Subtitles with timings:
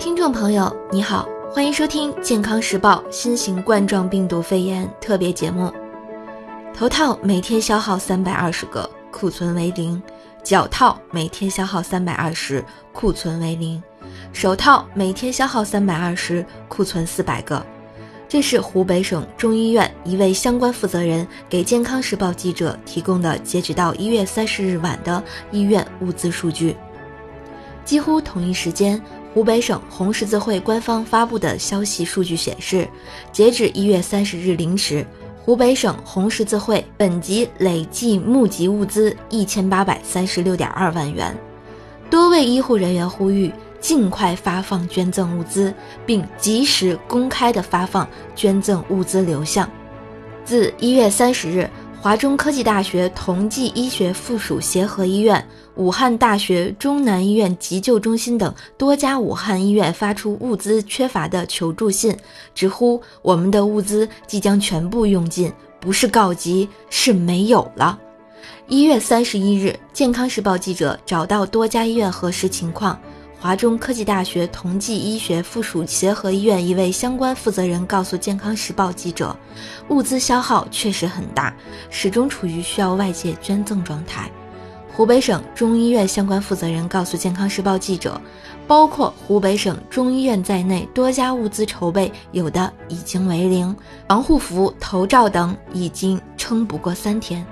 [0.00, 5.70] 听众朋友，你好，欢迎收听《健康时报》新型冠状病毒肺炎特别节目。
[6.74, 10.00] 头套每天消耗三百二十个，库存为零；
[10.42, 12.64] 脚套每天消耗三百二十，
[12.94, 13.78] 库存为零；
[14.32, 17.62] 手套每天消耗三百二十，库存四百个。
[18.26, 26.74] 这是湖北省中医院一位相关负责人给《健康时报》记者提供的截止到一月三十日晚的医院物资数据。
[27.84, 29.00] 几乎同一时间，
[29.34, 32.88] 湖北省红十字会官方发布的消息数据显示，
[33.32, 35.04] 截止一月三十日零时，
[35.44, 41.36] 湖北省红十字会本级累计募集物资一千八百三十六点二万元。
[42.08, 45.72] 多位医护人员呼吁尽快发放捐赠物资，
[46.06, 49.68] 并及时公开的发放捐赠物资流向。
[50.44, 51.68] 自一月三十日。
[52.02, 62.16] 华中科技大学同济医学附属协和医院、武汉大学中南医院急救中心等多家武汉医院发出物资缺乏的求助信，
[62.54, 67.98] 直呼我们的物资即将全部用尽，不是告急，是没有了。
[68.66, 72.98] 一月三十一日，健康时报记者找到多家医院核实情况。
[73.40, 79.34] 华中科技大学同济医学附属协和医院一位相关负责人告诉《健康时报》记者，
[79.88, 81.56] 物资消耗确实很大，
[81.88, 84.30] 始终处于需要外界捐赠状态。
[84.92, 88.20] 湖北省中医院相关负责人告诉《健康时报》记者，
[88.66, 93.74] 包括湖北省中医院在内多家物资筹备有的已经为零，
[94.06, 97.42] 防护服、头罩等已经撑不过三天。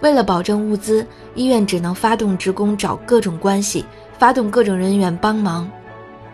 [0.00, 3.82] 为了保证物资，医院只能发动职工找各种关系。
[4.20, 5.66] 发动各种人员帮忙，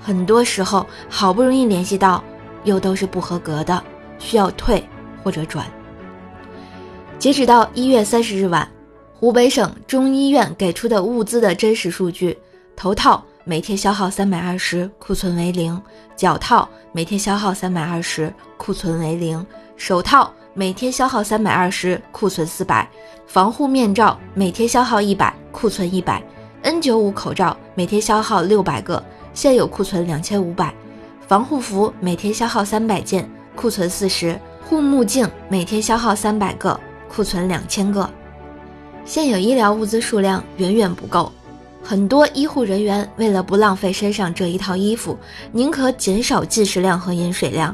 [0.02, 2.22] 很多时候好不容易联系到，
[2.64, 3.80] 又都是不合格的，
[4.18, 4.84] 需要退
[5.22, 5.64] 或者转。
[7.16, 8.68] 截止到一月三十日晚，
[9.14, 12.36] 湖北省中医院给出的物资的真实数据：
[12.74, 15.80] 头套每天消耗三百二十，库存为零；
[16.16, 19.40] 脚套每天消耗三百二十，库存为零；
[19.76, 22.84] 手套每天消耗三百二十，库存四百；
[23.28, 26.20] 防护面罩每天消耗一百，库存一百。
[26.66, 29.00] N95 口罩每天消耗六百个，
[29.32, 30.72] 现有库存两千五百；
[31.28, 36.78] 防护服每天消耗三百件，库存四十；护目镜每天消耗三百个，
[37.08, 38.10] 库存两千个。
[39.04, 41.30] 现有医疗物资数量远远不够，
[41.84, 45.16] 很多医护人员为了不浪费身上这一套衣服，
[45.52, 47.72] 宁可减少进食量和饮水量。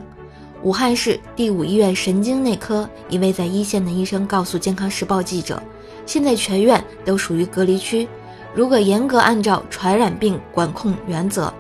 [0.63, 5.63] 武汉市第五医院神经内科一位在一线的医生告诉《健康时报》记者
[6.05, 8.07] ：“现在全院都属于隔离区。”
[8.55, 11.53] 如果严格按照传染病管控原则，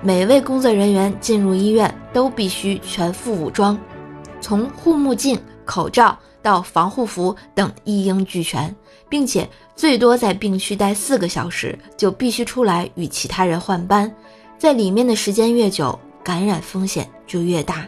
[0.00, 3.78] 每位工作人员进入医院都必须全副武装，
[4.40, 8.74] 从护目镜、口罩到防护服等一应俱全，
[9.08, 14.12] 并且最多在病区待四个小时，就必须出来与其他人换班。
[14.56, 17.86] 在里面的时间越久，感染风险就越大。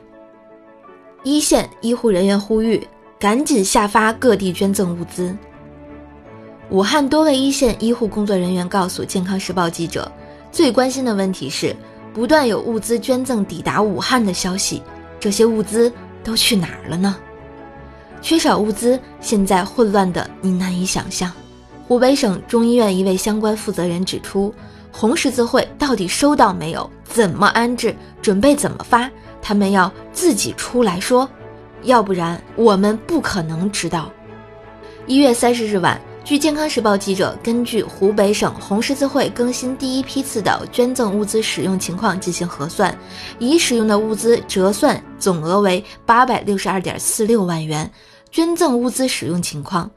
[1.22, 2.84] 一线医护人员呼吁，
[3.18, 5.36] 赶紧下发各地捐赠物资。
[6.70, 10.10] 武汉多位一线医护工作人员告诉《健康时报》记者，
[10.52, 11.74] 最关心的问题是，
[12.12, 14.82] 不断有物资捐赠抵达武汉的消息，
[15.18, 15.90] 这些物资
[16.22, 17.16] 都去哪儿了呢？
[18.20, 21.32] 缺少物资，现在混乱的你难以想象。
[21.86, 24.54] 湖北省中医院一位相关负责人指出，
[24.92, 26.90] 红十字会到底收到没有？
[27.02, 27.96] 怎么安置？
[28.20, 29.10] 准备怎么发？
[29.40, 31.26] 他们要自己出来说，
[31.84, 34.12] 要不然我们不可能知道。
[35.06, 35.98] 一月三十日晚。
[36.28, 42.94] 据健康时报记者根据湖北省红十字会更新第一批次的捐赠物资使用情况进行核算，
[43.38, 47.90] 已使用的物资折算总额为八百六十二点四六万元。
[48.30, 49.90] 捐赠物资使用情况，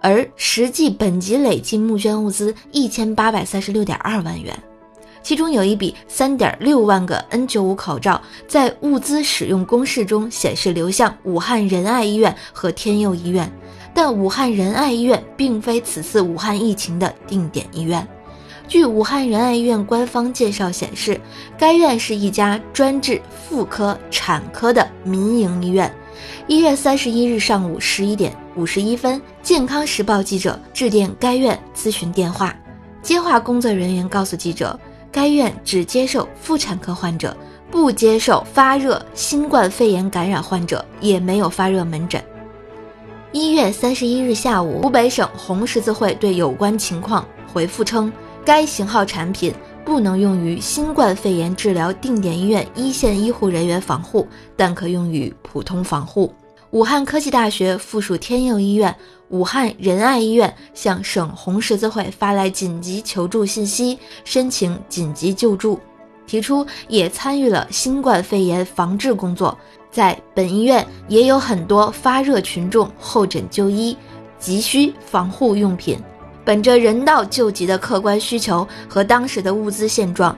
[0.00, 4.58] 而实际本级累计募捐物资一千八百三十六点二万元，
[5.22, 13.52] 其中有一笔三点六万个 N95 口罩在物资使用公示中显示流向武汉仁爱医院和天佑医院。
[13.96, 18.06] 但武汉仁爱医院并非此次武汉疫情的定点医院。
[18.68, 21.18] 据武汉仁爱医院官方介绍显示，
[21.56, 25.90] 该院是一家专治妇科、产科的民营医院。
[26.46, 32.54] 一月三十一日上午十一点五十一分，健康时报记者致电该院咨询电话，
[33.00, 34.78] 接话工作人员告诉记者，
[35.10, 37.34] 该院只接受妇产科患者，
[37.70, 42.22] 不接受发热新冠肺炎感染患者，也没有发热门诊。
[43.38, 47.22] 一月三十一日下午，湖北省红十字会对有关情况
[47.52, 48.10] 回复称，
[48.46, 49.52] 该型号产品
[49.84, 56.32] 不能用于新冠肺炎治疗定点医院一线医护人员防护，但可用于普通防护。
[56.70, 58.96] 武汉科技大学附属天佑医院、
[59.28, 65.78] 武汉仁爱医院向省红十字会发来紧急求助信息，申请紧急救助。
[66.26, 69.56] 提出也参与了新冠肺炎防治工作，
[69.90, 73.96] 在本医院也有很多发热群众候诊就医，
[74.38, 75.98] 急需防护用品。
[76.44, 80.36] 本着人道救急的客观需求和当时的物资现状，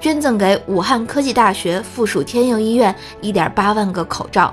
[0.00, 4.52] 捐赠给武汉科技大学附属天佑医院一点八万个口罩，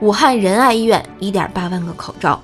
[0.00, 2.42] 武汉仁爱医院一点八万个口罩。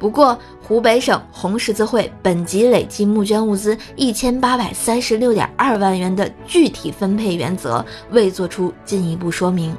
[0.00, 9.76] 不过，湖北省红十字会本级累计募捐物资一千八百三十六点二万元的具体分配原则未作出进一步说明。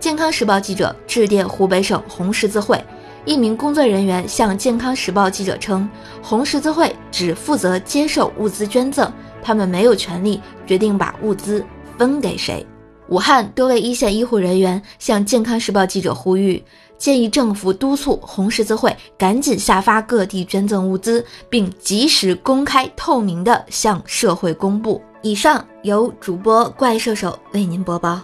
[0.00, 2.82] 健康时报记者致电湖北省红十字会。
[3.26, 5.86] 一名工作人员向健康时报记者称
[6.22, 9.12] ：“红十字会只负责接受物资捐赠，
[9.42, 11.62] 他们没有权利决定把物资
[11.98, 12.66] 分给谁。”
[13.08, 16.62] 武汉多位一线医护人员向健康时报记者呼吁，
[16.96, 25.02] 建议政府督促红十字会赶紧下发各地捐赠物资，并及时公开透明的向社会公布。
[25.20, 28.18] 以上由主播怪兽手为您播报。